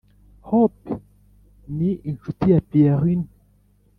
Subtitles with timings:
[0.49, 0.89] hope
[1.77, 3.27] ni inshuti ya pierrine